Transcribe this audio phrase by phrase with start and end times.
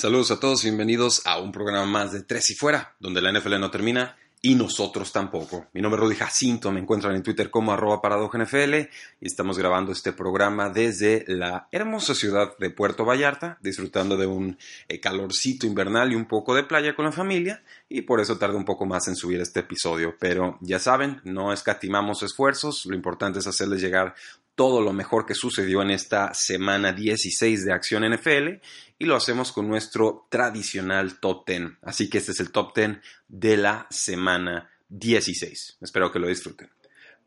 [0.00, 3.60] Saludos a todos, bienvenidos a un programa más de Tres y Fuera, donde la NFL
[3.60, 5.66] no termina y nosotros tampoco.
[5.74, 8.74] Mi nombre es Rudy Jacinto, me encuentran en Twitter como arroba NFL
[9.20, 14.56] y estamos grabando este programa desde la hermosa ciudad de Puerto Vallarta, disfrutando de un
[14.88, 18.56] eh, calorcito invernal y un poco de playa con la familia y por eso tarda
[18.56, 20.14] un poco más en subir este episodio.
[20.18, 24.14] Pero ya saben, no escatimamos esfuerzos, lo importante es hacerles llegar
[24.54, 28.60] todo lo mejor que sucedió en esta semana 16 de Acción NFL
[28.98, 31.62] y lo hacemos con nuestro tradicional top 10.
[31.82, 32.98] Así que este es el top 10
[33.28, 35.78] de la semana 16.
[35.80, 36.70] Espero que lo disfruten.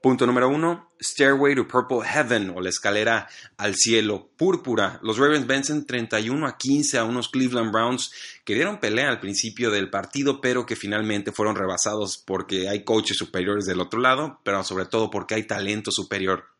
[0.03, 4.99] Punto número uno, Stairway to Purple Heaven o la escalera al cielo púrpura.
[5.01, 8.11] Los Ravens vencen 31 a 15 a unos Cleveland Browns
[8.43, 13.15] que dieron pelea al principio del partido, pero que finalmente fueron rebasados porque hay coaches
[13.15, 16.52] superiores del otro lado, pero sobre todo porque hay talento superior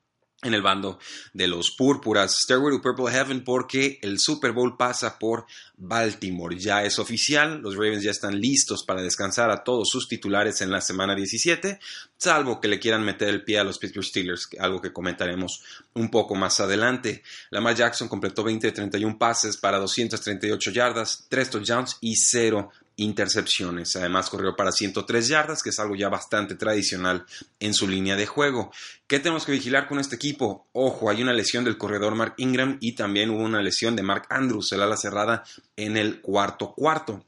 [0.44, 1.00] en el bando
[1.34, 2.36] de los púrpuras.
[2.44, 5.46] Stairway to Purple Heaven porque el Super Bowl pasa por
[5.78, 6.58] Baltimore.
[6.58, 10.72] Ya es oficial, los Ravens ya están listos para descansar a todos sus titulares en
[10.72, 11.80] la semana 17,
[12.18, 15.62] salvo que le quieran meter el pie a los Pittsburgh Steelers, algo que comentaremos
[15.94, 17.24] un poco más adelante.
[17.50, 23.96] Lamar Jackson completó 20 de 31 pases para 238 yardas, 3 touchdowns y 0 intercepciones.
[23.96, 27.26] Además corrió para 103 yardas, que es algo ya bastante tradicional
[27.60, 28.72] en su línea de juego.
[29.08, 30.68] ¿Qué tenemos que vigilar con este equipo?
[30.74, 34.28] Ojo, hay una lesión del corredor Mark Ingram y también hubo una lesión de Mark
[34.30, 35.44] Andrews, el ala cerrada,
[35.76, 37.26] en el cuarto cuarto.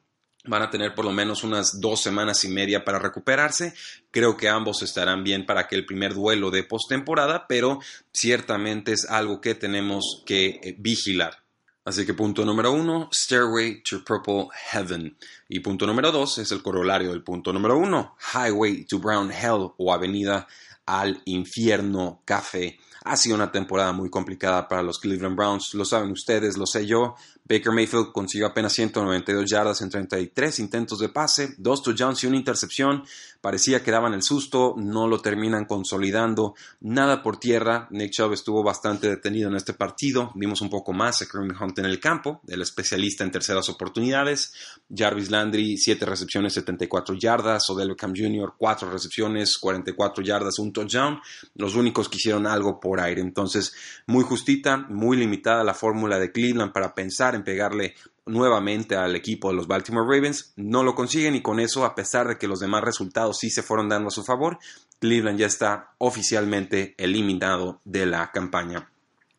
[0.47, 3.73] Van a tener por lo menos unas dos semanas y media para recuperarse.
[4.11, 7.79] Creo que ambos estarán bien para que el primer duelo de postemporada, pero
[8.13, 11.44] ciertamente es algo que tenemos que eh, vigilar.
[11.85, 15.15] Así que punto número uno, Stairway to Purple Heaven.
[15.47, 19.69] Y punto número dos es el corolario del punto número uno, Highway to Brown Hell
[19.77, 20.47] o Avenida
[20.87, 22.79] al Infierno Café.
[23.03, 26.87] Ha sido una temporada muy complicada para los Cleveland Browns, lo saben ustedes, lo sé
[26.87, 27.15] yo.
[27.47, 32.37] Baker Mayfield consiguió apenas 192 yardas en 33 intentos de pase, dos touchdowns y una
[32.37, 33.03] intercepción.
[33.39, 36.55] Parecía que daban el susto, no lo terminan consolidando.
[36.81, 37.87] Nada por tierra.
[37.91, 40.31] Nick Chubb estuvo bastante detenido en este partido.
[40.33, 44.51] Vimos un poco más a Kareem Hunt en el campo, el especialista en terceras oportunidades.
[44.89, 47.69] Jarvis Landry, 7 recepciones, 74 yardas.
[47.69, 51.19] Odell Beckham Jr., 4 recepciones, 44 yardas, un touchdown.
[51.53, 53.21] Los únicos que hicieron algo por aire.
[53.21, 53.75] Entonces,
[54.07, 59.49] muy justita, muy limitada la fórmula de Cleveland para pensar en pegarle nuevamente al equipo
[59.49, 60.53] de los Baltimore Ravens.
[60.55, 63.63] No lo consiguen y con eso, a pesar de que los demás resultados sí se
[63.63, 64.57] fueron dando a su favor,
[64.99, 68.89] Cleveland ya está oficialmente eliminado de la campaña.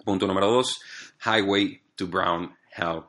[0.04, 0.80] Punto número 2,
[1.24, 3.02] Highway to Brown Hell.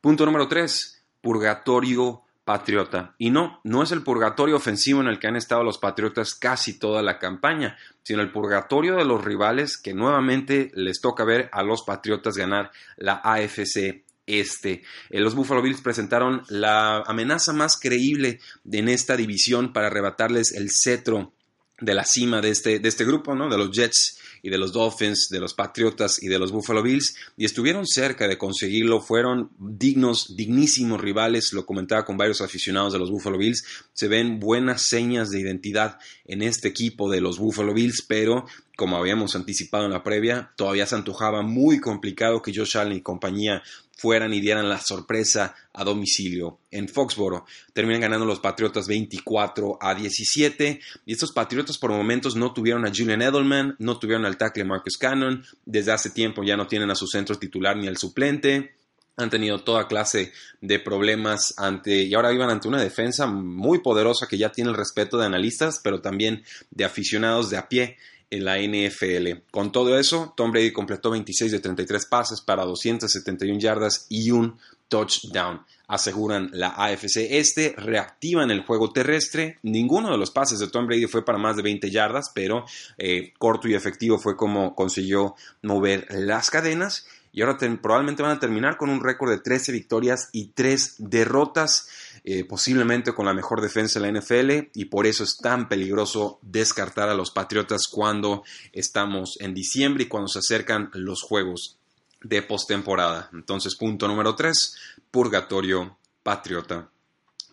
[0.00, 3.14] Punto número 3, Purgatorio Patriota.
[3.18, 6.78] Y no, no es el purgatorio ofensivo en el que han estado los Patriotas casi
[6.78, 11.62] toda la campaña, sino el purgatorio de los rivales que nuevamente les toca ver a
[11.62, 14.82] los Patriotas ganar la AFC este.
[15.10, 18.40] Eh, los Buffalo Bills presentaron la amenaza más creíble
[18.70, 21.32] en esta división para arrebatarles el cetro
[21.80, 23.48] de la cima de este, de este grupo, ¿no?
[23.48, 27.14] De los Jets y de los Dolphins, de los Patriotas y de los Buffalo Bills,
[27.36, 32.98] y estuvieron cerca de conseguirlo, fueron dignos, dignísimos rivales, lo comentaba con varios aficionados de
[32.98, 37.74] los Buffalo Bills, se ven buenas señas de identidad en este equipo de los Buffalo
[37.74, 38.46] Bills, pero
[38.76, 43.02] como habíamos anticipado en la previa, todavía se antojaba muy complicado que Josh Allen y
[43.02, 43.62] compañía
[43.98, 47.44] fueran y dieran la sorpresa a domicilio en Foxboro.
[47.72, 52.92] Terminan ganando los Patriotas 24 a 17 y estos Patriotas por momentos no tuvieron a
[52.94, 56.94] Julian Edelman, no tuvieron al tackle Marcus Cannon, desde hace tiempo ya no tienen a
[56.94, 58.74] su centro titular ni al suplente.
[59.16, 64.28] Han tenido toda clase de problemas ante, y ahora iban ante una defensa muy poderosa
[64.28, 67.96] que ya tiene el respeto de analistas, pero también de aficionados de a pie
[68.30, 69.44] en la NFL.
[69.50, 74.58] Con todo eso, Tom Brady completó 26 de 33 pases para 271 yardas y un
[74.88, 75.62] touchdown.
[75.86, 79.58] Aseguran la AFC Este, reactivan el juego terrestre.
[79.62, 82.64] Ninguno de los pases de Tom Brady fue para más de 20 yardas, pero
[82.98, 87.06] eh, corto y efectivo fue como consiguió mover las cadenas.
[87.32, 91.88] Y ahora probablemente van a terminar con un récord de 13 victorias y 3 derrotas.
[92.24, 96.38] Eh, posiblemente con la mejor defensa de la NFL y por eso es tan peligroso
[96.42, 101.78] descartar a los Patriotas cuando estamos en diciembre y cuando se acercan los juegos
[102.22, 103.30] de postemporada.
[103.32, 104.76] Entonces, punto número 3,
[105.10, 106.90] purgatorio patriota.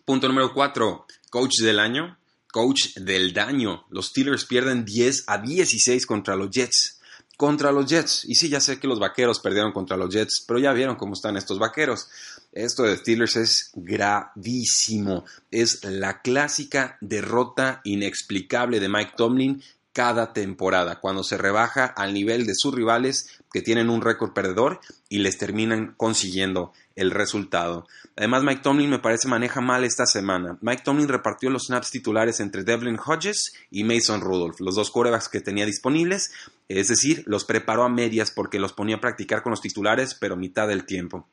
[0.04, 2.18] Punto número 4, coach del año,
[2.52, 3.86] coach del daño.
[3.90, 6.95] Los Steelers pierden 10 a 16 contra los Jets.
[7.36, 8.24] Contra los Jets.
[8.24, 11.12] Y sí, ya sé que los vaqueros perdieron contra los Jets, pero ya vieron cómo
[11.12, 12.08] están estos vaqueros.
[12.52, 15.24] Esto de Steelers es gravísimo.
[15.50, 19.62] Es la clásica derrota inexplicable de Mike Tomlin
[19.96, 24.78] cada temporada, cuando se rebaja al nivel de sus rivales que tienen un récord perdedor
[25.08, 27.86] y les terminan consiguiendo el resultado.
[28.14, 30.58] Además, Mike Tomlin me parece maneja mal esta semana.
[30.60, 35.30] Mike Tomlin repartió los snaps titulares entre Devlin Hodges y Mason Rudolph, los dos corebacks
[35.30, 36.30] que tenía disponibles,
[36.68, 40.36] es decir, los preparó a medias porque los ponía a practicar con los titulares, pero
[40.36, 41.26] mitad del tiempo.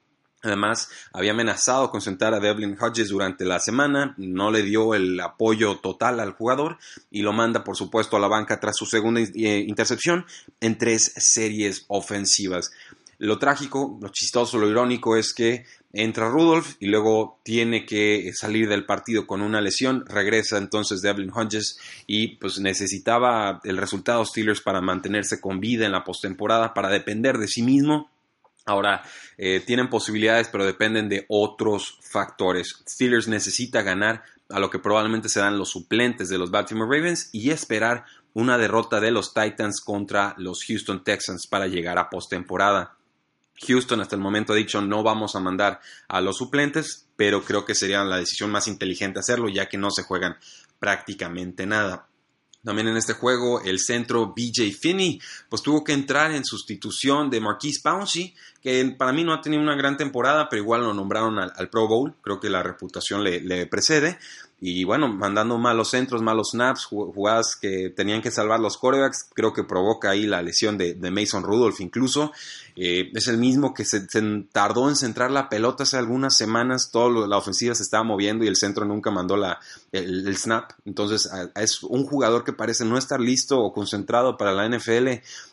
[0.43, 5.17] Además, había amenazado con sentar a Devlin Hodges durante la semana, no le dio el
[5.21, 6.77] apoyo total al jugador
[7.09, 10.25] y lo manda, por supuesto, a la banca tras su segunda eh, intercepción
[10.59, 12.71] en tres series ofensivas.
[13.19, 18.67] Lo trágico, lo chistoso, lo irónico es que entra Rudolph y luego tiene que salir
[18.67, 24.59] del partido con una lesión, regresa entonces Devlin Hodges y pues necesitaba el resultado Steelers
[24.59, 28.09] para mantenerse con vida en la postemporada, para depender de sí mismo
[28.65, 29.03] Ahora,
[29.37, 32.83] eh, tienen posibilidades, pero dependen de otros factores.
[32.87, 37.49] Steelers necesita ganar a lo que probablemente serán los suplentes de los Baltimore Ravens y
[37.49, 42.95] esperar una derrota de los Titans contra los Houston Texans para llegar a postemporada.
[43.67, 47.65] Houston hasta el momento ha dicho no vamos a mandar a los suplentes, pero creo
[47.65, 50.37] que sería la decisión más inteligente hacerlo ya que no se juegan
[50.79, 52.07] prácticamente nada.
[52.63, 55.19] También en este juego el centro BJ Finney
[55.49, 59.61] pues tuvo que entrar en sustitución de Marquise Pouncey, que para mí no ha tenido
[59.61, 63.41] una gran temporada, pero igual lo nombraron al, Pro Bowl, creo que la reputación le,
[63.41, 64.17] le precede
[64.65, 69.51] y bueno, mandando malos centros, malos snaps, jugadas que tenían que salvar los corebacks, creo
[69.51, 72.31] que provoca ahí la lesión de, Mason Rudolph incluso.
[72.77, 74.07] Eh, es el mismo que se,
[74.53, 78.47] tardó en centrar la pelota hace algunas semanas, toda la ofensiva se estaba moviendo y
[78.47, 79.59] el centro nunca mandó la,
[79.91, 80.71] el, snap.
[80.85, 85.09] Entonces es un jugador que parece no estar listo o concentrado para la NFL,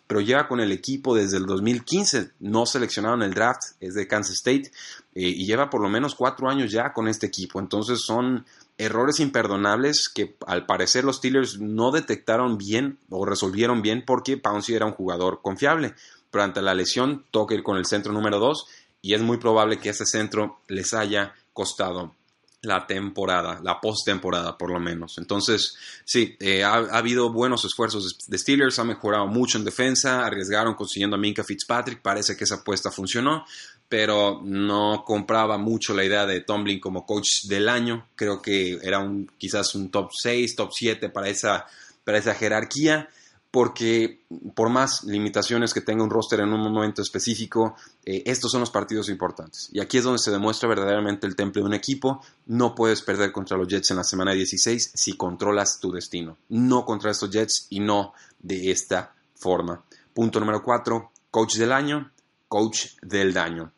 [0.06, 4.06] pero lleva con el equipo desde el 2015, no seleccionado en el draft, es de
[4.06, 4.70] Kansas State
[5.14, 7.58] eh, y lleva por lo menos cuatro años ya con este equipo.
[7.58, 8.46] Entonces son
[8.80, 14.74] errores imperdonables que al parecer los Steelers no detectaron bien o resolvieron bien porque Pouncey
[14.74, 15.94] era un jugador confiable.
[16.30, 18.66] Pero ante la lesión toca ir con el centro número 2
[19.02, 22.14] y es muy probable que ese centro les haya costado
[22.62, 25.16] la temporada, la postemporada por lo menos.
[25.18, 25.74] Entonces,
[26.04, 31.16] sí, eh, ha, habido buenos esfuerzos de Steelers, ha mejorado mucho en defensa, arriesgaron consiguiendo
[31.16, 33.46] a Minka Fitzpatrick, parece que esa apuesta funcionó,
[33.90, 38.06] pero no compraba mucho la idea de Tomlin como coach del año.
[38.14, 41.66] Creo que era un, quizás un top 6, top 7 para esa,
[42.04, 43.08] para esa jerarquía,
[43.50, 44.22] porque
[44.54, 48.70] por más limitaciones que tenga un roster en un momento específico, eh, estos son los
[48.70, 49.68] partidos importantes.
[49.72, 52.22] Y aquí es donde se demuestra verdaderamente el temple de un equipo.
[52.46, 56.36] No puedes perder contra los Jets en la semana 16 si controlas tu destino.
[56.48, 59.82] No contra estos Jets y no de esta forma.
[60.14, 62.12] Punto número 4, coach del año,
[62.46, 63.72] coach del daño.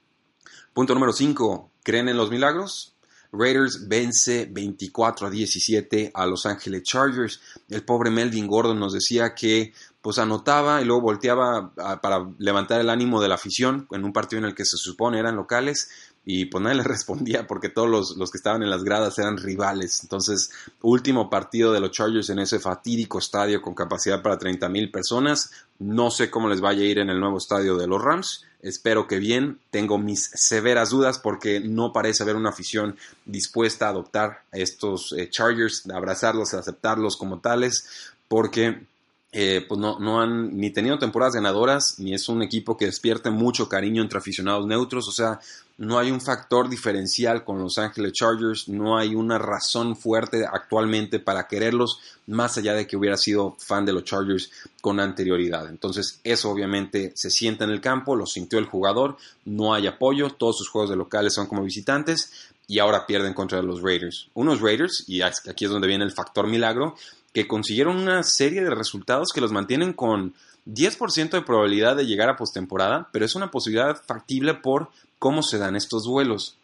[0.73, 1.71] Punto número 5.
[1.83, 2.94] ¿Creen en los milagros?
[3.33, 7.41] Raiders vence 24 a 17 a Los Ángeles Chargers.
[7.69, 9.73] El pobre Melvin Gordon nos decía que
[10.03, 14.41] pues anotaba y luego volteaba para levantar el ánimo de la afición en un partido
[14.41, 15.89] en el que se supone eran locales
[16.24, 19.38] y pues nadie le respondía porque todos los, los, que estaban en las gradas eran
[19.38, 20.00] rivales.
[20.02, 20.50] Entonces,
[20.82, 25.50] último partido de los Chargers en ese fatídico estadio con capacidad para 30 mil personas.
[25.79, 28.44] No sé cómo les vaya a ir en el nuevo estadio de los Rams.
[28.62, 29.58] Espero que bien.
[29.70, 35.12] Tengo mis severas dudas porque no parece haber una afición dispuesta a adoptar a estos
[35.12, 37.88] eh, Chargers, a abrazarlos, a aceptarlos como tales,
[38.29, 38.86] porque
[39.34, 43.31] eh, pues no, no, han ni tenido temporadas ganadoras, ni es un equipo que despierte
[43.31, 45.41] mucho cariño entre aficionados neutros, o sea,
[45.79, 51.19] no hay un factor diferencial con Los Ángeles Chargers, no hay una razón fuerte actualmente
[51.19, 54.51] para quererlos, más allá de que hubiera sido fan de los Chargers
[54.82, 55.67] con anterioridad.
[55.69, 60.31] Entonces, eso obviamente se sienta en el campo, lo sintió el jugador, no hay apoyo,
[60.31, 64.29] todos sus juegos de locales son como visitantes y ahora pierden contra los Raiders.
[64.34, 66.96] Unos Raiders, y aquí es donde viene el factor milagro,
[67.32, 70.34] que consiguieron una serie de resultados que los mantienen con
[70.67, 75.58] 10% de probabilidad de llegar a postemporada, pero es una posibilidad factible por cómo se
[75.58, 76.56] dan estos duelos.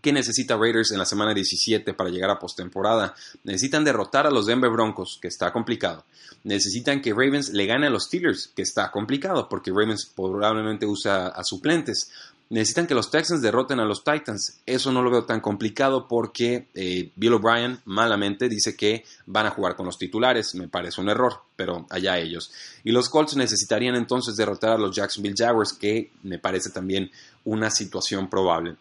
[0.00, 3.14] ¿Qué necesita Raiders en la semana 17 para llegar a postemporada?
[3.42, 6.04] Necesitan derrotar a los Denver Broncos, que está complicado.
[6.42, 11.28] Necesitan que Ravens le gane a los Steelers, que está complicado, porque Ravens probablemente usa
[11.28, 12.10] a suplentes.
[12.50, 14.60] Necesitan que los Texans derroten a los Titans.
[14.66, 19.50] Eso no lo veo tan complicado porque eh, Bill O'Brien malamente dice que van a
[19.50, 20.54] jugar con los titulares.
[20.54, 22.52] Me parece un error, pero allá ellos.
[22.84, 27.10] Y los Colts necesitarían entonces derrotar a los Jacksonville Jaguars, que me parece también
[27.44, 28.76] una situación probable.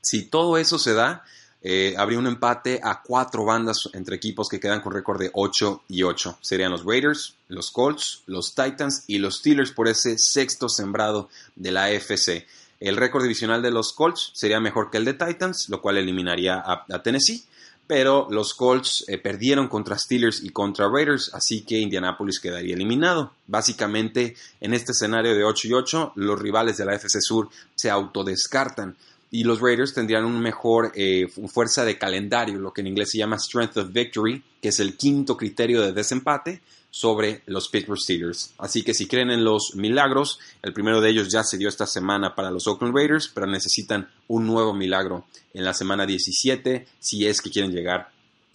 [0.00, 1.24] Si todo eso se da,
[1.68, 5.82] eh, habría un empate a cuatro bandas entre equipos que quedan con récord de 8
[5.88, 6.38] y 8.
[6.40, 11.72] Serían los Raiders, los Colts, los Titans y los Steelers por ese sexto sembrado de
[11.72, 12.46] la AFC.
[12.80, 16.62] El récord divisional de los Colts sería mejor que el de Titans, lo cual eliminaría
[16.64, 17.44] a, Tennessee.
[17.86, 23.32] Pero los Colts eh, perdieron contra Steelers y contra Raiders, así que Indianapolis quedaría eliminado.
[23.46, 27.88] Básicamente, en este escenario de 8 y 8, los rivales de la FC Sur se
[27.88, 28.96] autodescartan
[29.30, 33.18] y los Raiders tendrían un mejor eh, fuerza de calendario, lo que en inglés se
[33.18, 36.62] llama Strength of Victory, que es el quinto criterio de desempate
[36.98, 38.54] sobre los Pittsburgh Steelers.
[38.56, 41.86] Así que si creen en los milagros, el primero de ellos ya se dio esta
[41.86, 47.26] semana para los Oakland Raiders, pero necesitan un nuevo milagro en la semana 17 si
[47.26, 48.08] es que quieren llegar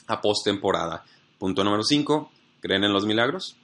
[0.07, 1.05] a postemporada.
[1.38, 2.31] Punto número 5,
[2.62, 3.57] ¿creen en los milagros?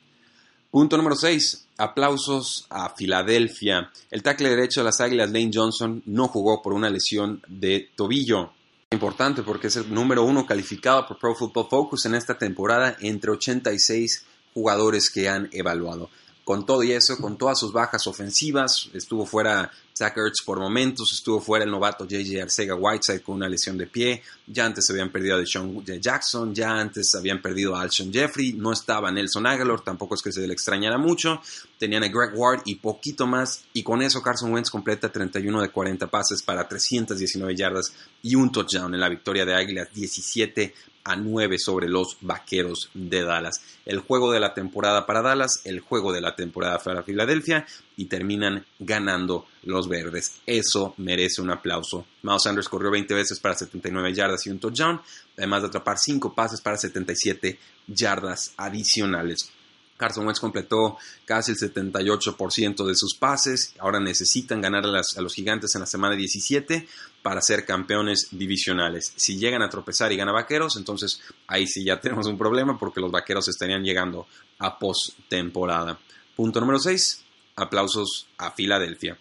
[0.69, 1.69] Punto número 6.
[1.79, 3.91] Aplausos a Filadelfia.
[4.11, 8.51] El tackle derecho de las Águilas, Lane Johnson, no jugó por una lesión de tobillo.
[8.91, 13.31] Importante porque es el número uno calificado por Pro Football Focus en esta temporada entre
[13.31, 14.25] 86
[14.57, 16.09] jugadores que han evaluado.
[16.43, 21.13] Con todo y eso, con todas sus bajas ofensivas, estuvo fuera Zach Ertz por momentos,
[21.13, 25.11] estuvo fuera el novato JJ Arcega Whiteside con una lesión de pie, ya antes habían
[25.11, 29.81] perdido a Deshaun Jackson, ya antes habían perdido a Alshon Jeffrey, no estaba Nelson Aguilar,
[29.81, 31.39] tampoco es que se le extrañara mucho,
[31.77, 35.69] tenían a Greg Ward y poquito más, y con eso Carson Wentz completa 31 de
[35.69, 40.73] 40 pases para 319 yardas y un touchdown en la victoria de Águilas 17
[41.07, 43.61] a 9 sobre los Vaqueros de Dallas.
[43.85, 48.05] El juego de la temporada para Dallas, el juego de la temporada para Filadelfia y
[48.05, 50.41] terminan ganando los verdes.
[50.45, 52.05] Eso merece un aplauso.
[52.23, 55.01] Miles Sanders corrió 20 veces para 79 yardas y un touchdown,
[55.37, 59.49] además de atrapar 5 pases para 77 yardas adicionales.
[59.97, 63.73] Carson Wentz completó casi el 78% de sus pases.
[63.79, 66.87] Ahora necesitan ganar a, los gigantes en la semana 17
[67.21, 69.11] para ser campeones divisionales.
[69.15, 73.01] Si llegan a tropezar y ganan vaqueros, entonces ahí sí ya tenemos un problema porque
[73.01, 74.27] los vaqueros estarían llegando
[74.59, 75.99] a postemporada.
[76.35, 77.23] Punto número 6.
[77.55, 79.17] Aplausos a Filadelfia.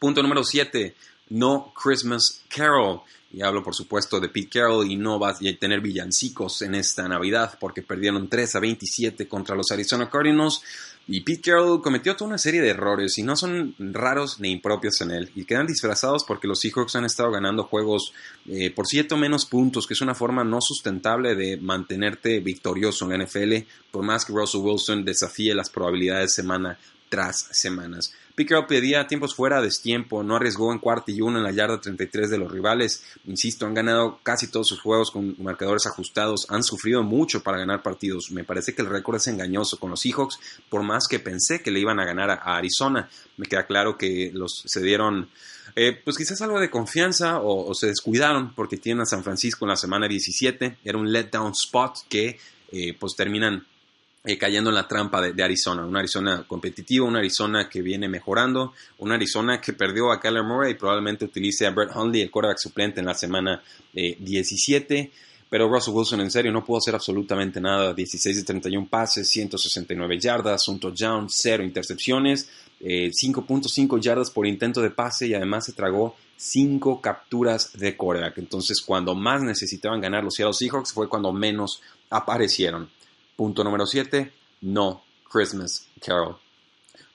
[0.00, 0.96] Punto número 7.
[1.30, 3.00] No Christmas Carol.
[3.32, 7.06] Y hablo, por supuesto, de Pete Carroll y no vas a tener villancicos en esta
[7.06, 10.62] Navidad porque perdieron 3 a 27 contra los Arizona Cardinals.
[11.06, 15.00] Y Pete Carroll cometió toda una serie de errores y no son raros ni impropios
[15.00, 15.30] en él.
[15.36, 18.12] Y quedan disfrazados porque los Seahawks han estado ganando juegos
[18.46, 23.04] eh, por siete o menos puntos, que es una forma no sustentable de mantenerte victorioso
[23.04, 26.78] en la NFL, por más que Russell Wilson desafíe las probabilidades semana
[27.10, 28.14] tras semanas.
[28.34, 31.80] Pickerel pedía tiempos fuera de tiempo, no arriesgó en cuarto y uno en la yarda
[31.80, 33.02] 33 de los rivales.
[33.26, 37.82] Insisto, han ganado casi todos sus juegos con marcadores ajustados, han sufrido mucho para ganar
[37.82, 38.30] partidos.
[38.30, 40.38] Me parece que el récord es engañoso con los Seahawks,
[40.70, 43.10] por más que pensé que le iban a ganar a Arizona.
[43.36, 45.28] Me queda claro que los se dieron
[45.76, 49.70] eh, pues quizás algo de confianza o, se descuidaron porque tienen a San Francisco en
[49.70, 50.78] la semana 17.
[50.84, 52.38] Era un letdown spot que
[52.72, 53.66] eh, pues terminan
[54.22, 55.86] eh, cayendo en la trampa de, Arizona.
[55.86, 60.72] Una Arizona competitiva, una Arizona que viene mejorando, una Arizona que perdió a Kyler Murray
[60.72, 63.62] y probablemente utilice a Brett Hundley, el quarterback suplente, en la semana
[63.94, 64.98] 17.
[64.98, 65.10] Eh,
[65.48, 67.94] Pero Russell Wilson, en serio, no pudo hacer absolutamente nada.
[67.94, 74.82] 16 de 31 pases, 169 yardas, un touchdown, cero intercepciones, 5.5 eh, yardas por intento
[74.82, 78.36] de pase y además se tragó 5 capturas de quarterback.
[78.36, 82.90] Entonces, cuando más necesitaban ganar los Seattle Seahawks fue cuando menos aparecieron.
[83.40, 86.36] Punto número 7, no Christmas Carol.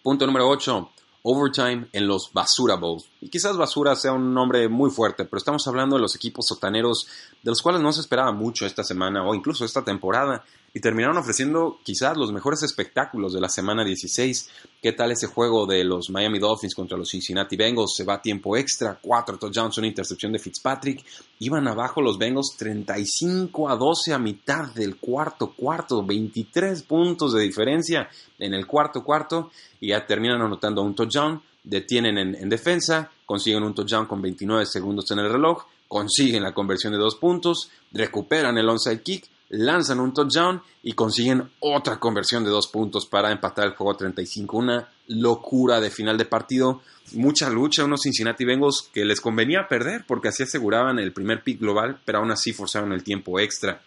[0.01, 0.89] Punto número 8,
[1.21, 3.07] overtime en los Basura Bowls.
[3.25, 7.07] Y quizás basura sea un nombre muy fuerte, pero estamos hablando de los equipos sotaneros
[7.41, 10.43] de los cuales no se esperaba mucho esta semana o incluso esta temporada
[10.75, 14.49] y terminaron ofreciendo quizás los mejores espectáculos de la semana 16.
[14.79, 17.95] ¿Qué tal ese juego de los Miami Dolphins contra los Cincinnati Bengals?
[17.95, 21.03] Se va a tiempo extra, cuatro touchdowns, una intercepción de Fitzpatrick.
[21.39, 27.41] Iban abajo los Bengals 35 a 12 a mitad del cuarto cuarto, 23 puntos de
[27.41, 33.11] diferencia en el cuarto cuarto y ya terminan anotando un touchdown, detienen en, en defensa,
[33.25, 37.69] consiguen un touchdown con 29 segundos en el reloj, consiguen la conversión de dos puntos,
[37.91, 43.31] recuperan el onside kick lanzan un touchdown y consiguen otra conversión de dos puntos para
[43.31, 44.57] empatar el juego 35.
[44.57, 46.81] Una locura de final de partido,
[47.13, 51.59] mucha lucha, unos Cincinnati Bengals que les convenía perder porque así aseguraban el primer pick
[51.59, 53.81] global, pero aún así forzaron el tiempo extra.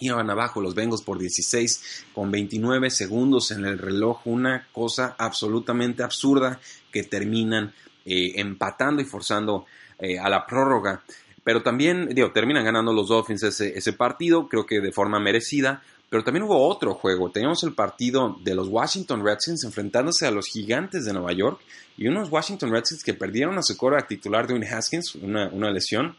[0.00, 6.02] Iban abajo los Bengals por 16 con 29 segundos en el reloj, una cosa absolutamente
[6.02, 6.58] absurda
[6.90, 7.72] que terminan
[8.04, 9.66] eh, empatando y forzando
[9.98, 11.02] eh, a la prórroga.
[11.44, 15.82] Pero también, digo, terminan ganando los Dolphins ese, ese partido, creo que de forma merecida.
[16.10, 17.30] Pero también hubo otro juego.
[17.30, 21.60] Teníamos el partido de los Washington Redskins enfrentándose a los Gigantes de Nueva York
[21.96, 26.16] y unos Washington Redskins que perdieron a su quarterback titular de Haskins, una, una lesión.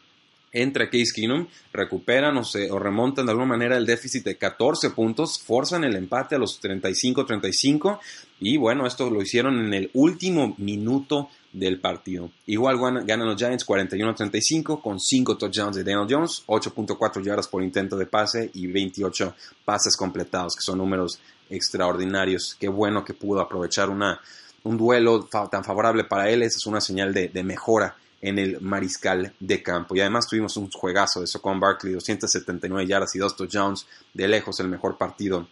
[0.52, 4.90] Entra Case Keenum, recuperan o, se, o remontan de alguna manera el déficit de 14
[4.92, 8.00] puntos, forzan el empate a los 35-35
[8.40, 12.32] y bueno, esto lo hicieron en el último minuto del partido.
[12.46, 17.98] Igual ganan los Giants 41-35 con 5 touchdowns de Daniel Jones, 8.4 yardas por intento
[17.98, 22.56] de pase y 28 pases completados, que son números extraordinarios.
[22.60, 24.20] Qué bueno que pudo aprovechar una,
[24.64, 26.44] un duelo tan favorable para él.
[26.44, 29.96] Esa es una señal de, mejora en el mariscal de campo.
[29.96, 34.60] Y además tuvimos un juegazo de Socon Barkley, 279 yardas y 2 touchdowns, de lejos
[34.60, 35.48] el mejor partido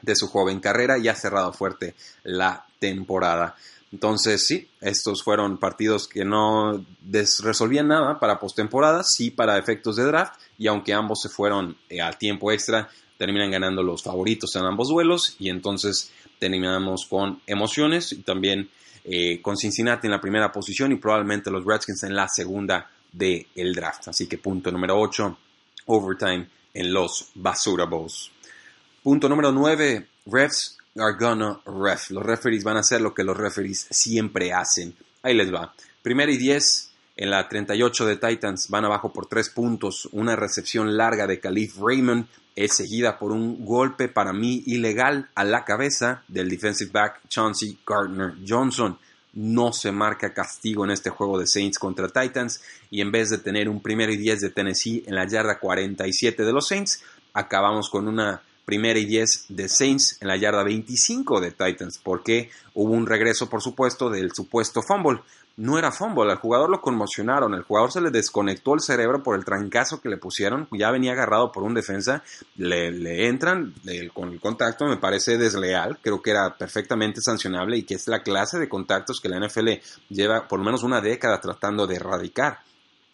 [0.00, 3.56] de su joven carrera y ha cerrado fuerte la temporada.
[3.92, 6.84] Entonces, sí, estos fueron partidos que no
[7.42, 12.00] resolvían nada para postemporada, sí para efectos de draft, y aunque ambos se fueron eh,
[12.00, 12.88] al tiempo extra,
[13.18, 18.70] terminan ganando los favoritos en ambos duelos, y entonces terminamos con emociones y también
[19.04, 23.74] eh, con Cincinnati en la primera posición y probablemente los Redskins en la segunda del
[23.74, 24.08] draft.
[24.08, 25.38] Así que punto número 8,
[25.86, 28.30] overtime en los Basura Bowls.
[29.02, 32.10] Punto número 9, refs are gonna ref.
[32.10, 34.94] Los referees van a hacer lo que los referees siempre hacen.
[35.22, 35.74] Ahí les va.
[36.02, 40.08] Primera y 10 en la 38 de Titans van abajo por 3 puntos.
[40.12, 45.44] Una recepción larga de Khalif Raymond es seguida por un golpe para mí ilegal a
[45.44, 48.98] la cabeza del defensive back Chauncey Gardner Johnson.
[49.34, 53.38] No se marca castigo en este juego de Saints contra Titans y en vez de
[53.38, 57.02] tener un primero y 10 de Tennessee en la yarda 47 de los Saints,
[57.32, 62.50] acabamos con una primera y 10 de Saints en la yarda 25 de Titans, porque
[62.74, 65.20] hubo un regreso, por supuesto, del supuesto fumble.
[65.62, 69.36] No era fumble, al jugador lo conmocionaron, el jugador se le desconectó el cerebro por
[69.36, 72.24] el trancazo que le pusieron, ya venía agarrado por un defensa,
[72.56, 73.72] le, entran
[74.12, 78.24] con el contacto, me parece desleal, creo que era perfectamente sancionable y que es la
[78.24, 79.68] clase de contactos que la NFL
[80.08, 82.58] lleva por lo menos una década tratando de erradicar.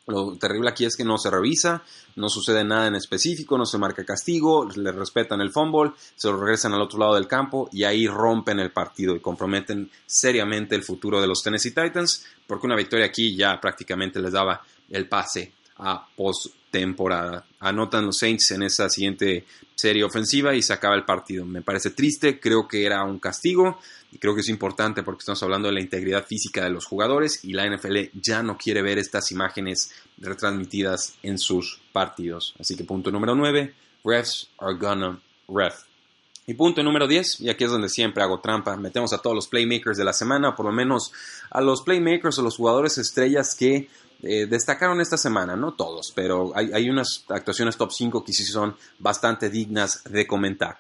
[0.09, 1.83] Lo terrible aquí es que no se revisa,
[2.17, 6.39] no sucede nada en específico, no se marca castigo, le respetan el fumble, se lo
[6.39, 10.83] regresan al otro lado del campo y ahí rompen el partido y comprometen seriamente el
[10.83, 15.53] futuro de los Tennessee Titans, porque una victoria aquí ya prácticamente les daba el pase
[15.79, 17.45] a postemporada.
[17.61, 21.45] Anotan los Saints en esa siguiente serie ofensiva y se acaba el partido.
[21.45, 23.79] Me parece triste, creo que era un castigo
[24.11, 27.45] y creo que es importante porque estamos hablando de la integridad física de los jugadores
[27.45, 32.55] y la NFL ya no quiere ver estas imágenes retransmitidas en sus partidos.
[32.59, 33.73] Así que punto número 9,
[34.05, 35.89] refs are gonna ref.
[36.49, 39.49] Y punto número 10, y aquí es donde siempre hago trampa, metemos a todos los
[39.49, 41.13] playmakers de la semana, por lo menos
[41.51, 43.91] a los playmakers o los jugadores estrellas que
[44.23, 48.77] eh, destacaron esta semana, no todos, pero hay, unas actuaciones top 5 que sí son
[48.99, 50.79] bastante dignas de comentar.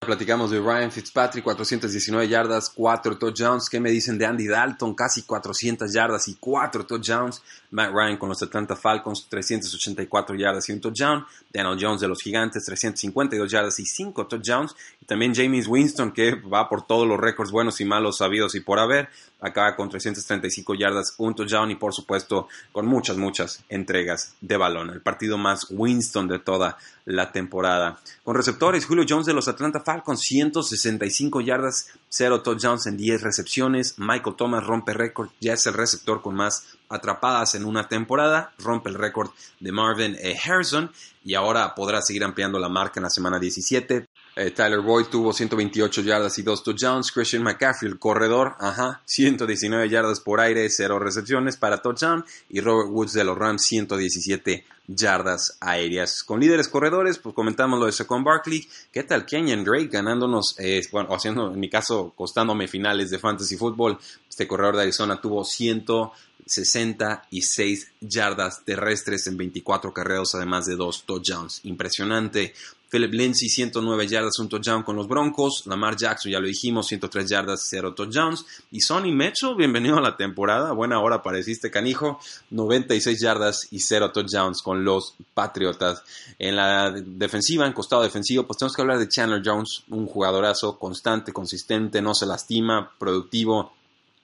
[0.00, 3.70] Platicamos de Ryan Fitzpatrick, 419 yardas, 4 touchdowns.
[3.70, 4.94] ¿Qué me dicen de Andy Dalton?
[4.94, 7.40] Casi 400 yardas y 4 touchdowns.
[7.70, 11.24] Matt Ryan con los Atlanta Falcons, 384 yardas y un touchdown.
[11.50, 14.76] Daniel Jones de los Gigantes, 352 yardas y 5 touchdowns.
[15.00, 18.60] Y también James Winston, que va por todos los récords buenos y malos sabidos y
[18.60, 19.08] por haber.
[19.44, 24.88] Acaba con 335 yardas, un touchdown y por supuesto con muchas, muchas entregas de balón.
[24.88, 28.00] El partido más Winston de toda la temporada.
[28.22, 33.96] Con receptores, Julio Jones de los Atlanta Falcons, 165 yardas, 0 touchdowns en 10 recepciones.
[33.98, 38.88] Michael Thomas rompe récord, ya es el receptor con más atrapadas en una temporada, rompe
[38.88, 39.30] el récord
[39.60, 40.90] de Marvin eh, Harrison
[41.22, 44.06] y ahora podrá seguir ampliando la marca en la semana 17.
[44.36, 47.12] Eh, Tyler Boyd tuvo 128 yardas y 2 touchdowns.
[47.12, 52.24] Christian McCaffrey, el corredor, ajá, 119 yardas por aire, 0 recepciones para touchdown.
[52.48, 56.22] Y Robert Woods de los Rams, 117 yardas aéreas.
[56.24, 58.68] Con líderes corredores, pues comentamos lo de Second Barkley.
[58.92, 63.56] ¿Qué tal Kenyon Drake ganándonos, eh, bueno, haciendo en mi caso, costándome finales de fantasy
[63.56, 63.98] football?
[64.28, 71.60] Este corredor de Arizona tuvo 166 yardas terrestres en 24 carreras, además de 2 touchdowns.
[71.64, 72.54] Impresionante.
[72.94, 75.66] Philip Lindsay, 109 yardas, un touchdown con los Broncos.
[75.66, 78.46] Lamar Jackson, ya lo dijimos, 103 yardas, 0 touchdowns.
[78.70, 80.70] Y Sonny Mecho, bienvenido a la temporada.
[80.70, 82.20] Buena hora pareciste, canijo.
[82.50, 86.04] 96 yardas y 0 touchdowns con los Patriotas.
[86.38, 90.78] En la defensiva, en costado defensivo, pues tenemos que hablar de Chandler Jones, un jugadorazo
[90.78, 93.72] constante, consistente, no se lastima, productivo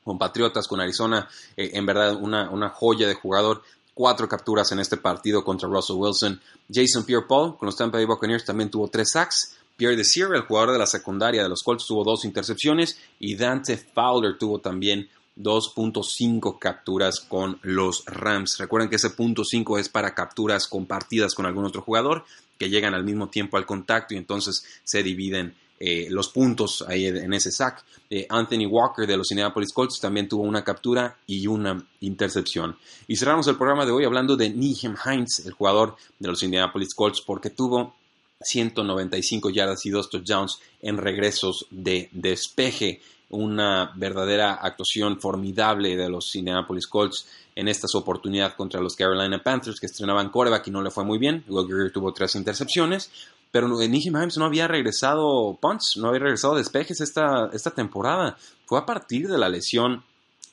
[0.04, 3.62] con Patriotas, con Arizona, eh, en verdad una, una joya de jugador
[4.00, 6.40] cuatro capturas en este partido contra Russell Wilson.
[6.72, 9.58] Jason Pierre-Paul con los Tampa Bay Buccaneers también tuvo tres sacks.
[9.76, 13.76] Pierre Desir, el jugador de la secundaria de los Colts, tuvo dos intercepciones y Dante
[13.76, 18.56] Fowler tuvo también 2.5 capturas con los Rams.
[18.56, 22.24] Recuerden que ese punto 5 es para capturas compartidas con algún otro jugador
[22.58, 27.06] que llegan al mismo tiempo al contacto y entonces se dividen eh, los puntos ahí
[27.06, 27.82] en ese sack.
[28.10, 32.76] Eh, Anthony Walker de los Indianapolis Colts también tuvo una captura y una intercepción.
[33.08, 36.94] Y cerramos el programa de hoy hablando de Nihem Hines, el jugador de los Indianapolis
[36.94, 37.94] Colts, porque tuvo
[38.42, 43.00] 195 yardas y dos touchdowns en regresos de despeje.
[43.30, 49.42] Una verdadera actuación formidable de los Indianapolis Colts en esta su oportunidad contra los Carolina
[49.42, 51.44] Panthers que estrenaban coreback y no le fue muy bien.
[51.46, 53.10] Luego tuvo tres intercepciones.
[53.50, 58.36] Pero Nijim Himes no había regresado punts, no había regresado despejes esta, esta temporada.
[58.66, 60.04] Fue a partir de la lesión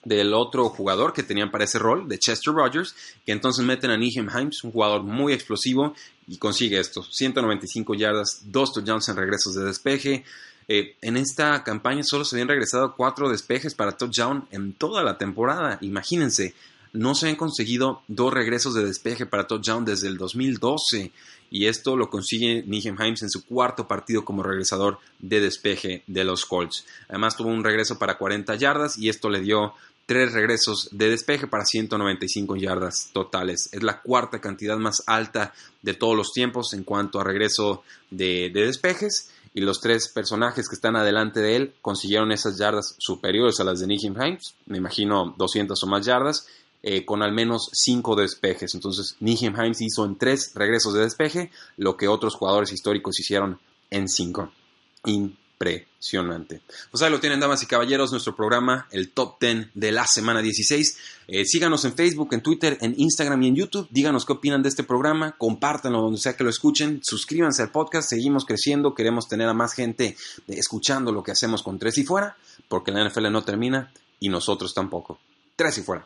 [0.04, 3.98] del otro jugador que tenían para ese rol, de Chester Rogers, que entonces meten a
[3.98, 5.94] Nijim Himes, un jugador muy explosivo,
[6.28, 10.24] y consigue esto, 195 yardas, dos touchdowns en regresos de despeje.
[10.70, 15.18] Eh, en esta campaña solo se habían regresado cuatro despejes para touchdown en toda la
[15.18, 15.78] temporada.
[15.82, 16.54] Imagínense,
[16.98, 21.12] no se han conseguido dos regresos de despeje para touchdown desde el 2012
[21.50, 26.24] y esto lo consigue Nijem Himes en su cuarto partido como regresador de despeje de
[26.24, 26.86] los Colts.
[27.08, 29.74] Además tuvo un regreso para 40 yardas y esto le dio
[30.08, 33.70] tres regresos de despeje para 195 yardas totales.
[33.72, 38.50] Es la cuarta cantidad más alta de todos los tiempos en cuanto a regreso de,
[38.54, 39.32] despejes.
[39.54, 43.80] Y los tres personajes que están adelante de él consiguieron esas yardas superiores a las
[43.80, 44.56] de Nijem Himes.
[44.66, 46.48] Me imagino 200 o más yardas.
[46.84, 48.76] Eh, con al menos cinco despejes.
[48.76, 53.60] Entonces, Nijim Himes hizo en tres regresos de despeje lo que otros jugadores históricos hicieron
[53.90, 54.52] en cinco.
[55.04, 56.62] Impresionante.
[56.92, 60.42] Pues ahí lo tienen, damas y caballeros, nuestro programa, el top 10 de la semana
[60.44, 60.98] 16.
[61.28, 63.88] Eh, síganos en Facebook, en Twitter, en Instagram y en YouTube.
[63.90, 68.08] Díganos qué opinan de este programa, compártanlo donde sea que lo escuchen, suscríbanse al podcast,
[68.08, 70.16] seguimos creciendo, queremos tener a más gente
[70.48, 72.38] escuchando lo que hacemos con Tres y Fuera,
[72.68, 75.20] porque la NFL no termina y nosotros tampoco.
[75.56, 76.06] Tres y Fuera.